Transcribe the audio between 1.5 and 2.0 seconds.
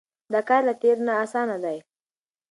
دی.